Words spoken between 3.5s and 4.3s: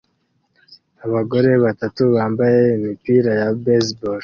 baseball